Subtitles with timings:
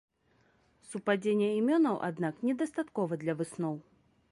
[0.91, 3.75] Супадзення імёнаў аднак недастаткова для высноў.